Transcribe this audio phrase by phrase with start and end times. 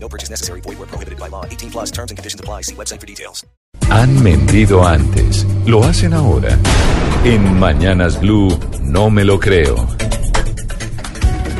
[0.00, 0.62] No purchase necessary.
[0.62, 1.44] Void where prohibited by law.
[1.44, 2.62] 18 plus terms and conditions apply.
[2.62, 3.44] See website for details.
[3.90, 6.58] Han mentido antes, lo hacen ahora.
[7.24, 9.86] En Mañanas Blue, no me lo creo.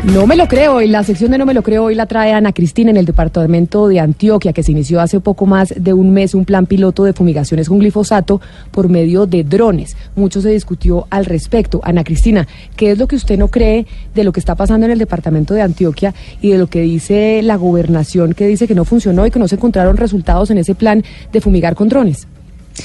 [0.05, 2.33] No me lo creo, y la sección de No me lo creo hoy la trae
[2.33, 6.12] Ana Cristina en el departamento de Antioquia, que se inició hace poco más de un
[6.12, 8.41] mes un plan piloto de fumigaciones con glifosato
[8.71, 9.97] por medio de drones.
[10.15, 11.80] Mucho se discutió al respecto.
[11.83, 14.93] Ana Cristina, ¿qué es lo que usted no cree de lo que está pasando en
[14.93, 18.85] el departamento de Antioquia y de lo que dice la gobernación que dice que no
[18.85, 21.02] funcionó y que no se encontraron resultados en ese plan
[21.33, 22.29] de fumigar con drones?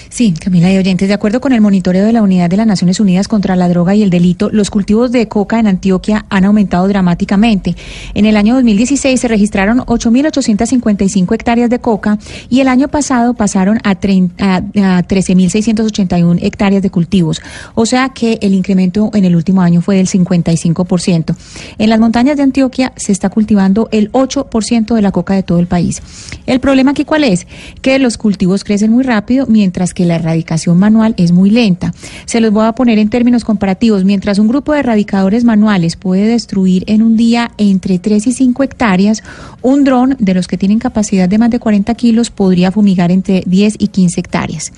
[0.09, 2.99] Sí, Camila y oyentes, de acuerdo con el monitoreo de la Unidad de las Naciones
[2.99, 6.87] Unidas contra la Droga y el Delito, los cultivos de coca en Antioquia han aumentado
[6.87, 7.75] dramáticamente.
[8.13, 12.17] En el año 2016 se registraron 8.855 hectáreas de coca
[12.49, 17.41] y el año pasado pasaron a, 13.681 hectáreas de cultivos.
[17.75, 21.35] O sea que el incremento en el último año fue del 55%.
[21.77, 25.59] En las montañas de Antioquia se está cultivando el 8% de la coca de todo
[25.59, 26.01] el país.
[26.45, 27.47] El problema aquí cuál es?
[27.81, 31.95] Que los cultivos crecen muy rápido mientras que la erradicación manual es muy lenta.
[32.25, 34.03] Se los voy a poner en términos comparativos.
[34.05, 38.61] Mientras un grupo de erradicadores manuales puede destruir en un día entre 3 y 5
[38.61, 39.23] hectáreas,
[39.63, 43.41] un dron de los que tienen capacidad de más de 40 kilos podría fumigar entre
[43.47, 44.71] 10 y 15 hectáreas.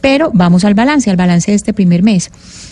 [0.00, 2.30] Pero vamos al balance, al balance de este primer mes.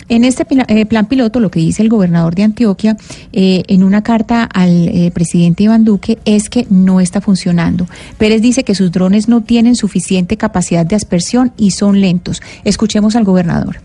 [0.09, 2.97] En este eh, plan piloto, lo que dice el gobernador de Antioquia
[3.33, 7.87] eh, en una carta al eh, presidente Iván Duque es que no está funcionando.
[8.17, 12.41] Pérez dice que sus drones no tienen suficiente capacidad de aspersión y son lentos.
[12.63, 13.77] Escuchemos al gobernador.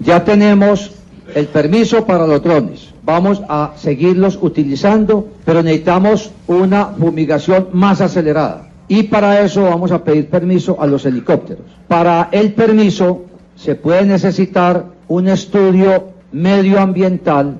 [0.00, 0.92] Ya tenemos
[1.34, 2.90] el permiso para los drones.
[3.02, 8.68] Vamos a seguirlos utilizando, pero necesitamos una fumigación más acelerada.
[8.88, 11.64] Y para eso vamos a pedir permiso a los helicópteros.
[11.86, 13.24] Para el permiso
[13.56, 17.56] se puede necesitar un estudio medioambiental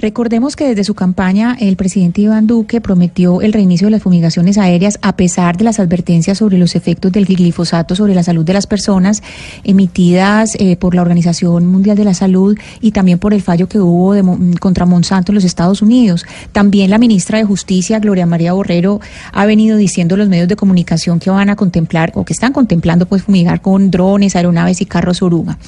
[0.00, 4.56] Recordemos que desde su campaña el presidente Iván Duque prometió el reinicio de las fumigaciones
[4.56, 8.52] aéreas a pesar de las advertencias sobre los efectos del glifosato sobre la salud de
[8.52, 9.24] las personas
[9.64, 13.80] emitidas eh, por la Organización Mundial de la Salud y también por el fallo que
[13.80, 14.14] hubo
[14.60, 16.24] contra Monsanto en los Estados Unidos.
[16.52, 19.00] También la ministra de Justicia, Gloria María Borrero,
[19.32, 22.52] ha venido diciendo a los medios de comunicación que van a contemplar o que están
[22.52, 25.58] contemplando pues fumigar con drones, aeronaves y carros oruga.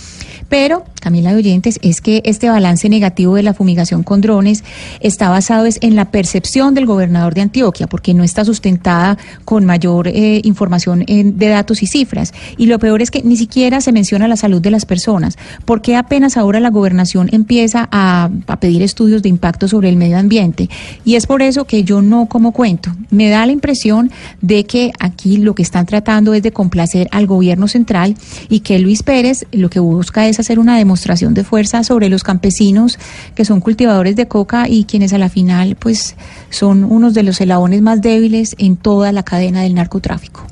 [0.51, 4.65] Pero, Camila de Oyentes, es que este balance negativo de la fumigación con drones
[4.99, 9.65] está basado es en la percepción del gobernador de Antioquia, porque no está sustentada con
[9.65, 12.35] mayor eh, información de datos y cifras.
[12.57, 15.95] Y lo peor es que ni siquiera se menciona la salud de las personas, porque
[15.95, 18.29] apenas ahora la gobernación empieza a
[18.59, 20.69] pedir estudios de impacto sobre el medio ambiente.
[21.05, 22.91] Y es por eso que yo no como cuento.
[23.11, 24.11] Me da la impresión
[24.41, 28.17] de que aquí lo que están tratando es de complacer al gobierno central
[28.49, 32.23] y que Luis Pérez lo que busca es hacer una demostración de fuerza sobre los
[32.23, 32.99] campesinos
[33.35, 36.17] que son cultivadores de coca y quienes a la final pues
[36.51, 40.51] son unos de los eslabones más débiles en toda la cadena del narcotráfico.